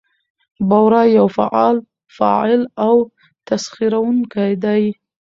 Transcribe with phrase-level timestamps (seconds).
[0.69, 1.75] بورا يو فعال
[2.17, 2.95] فاعل او
[3.47, 4.83] تسخيروونکى دى؛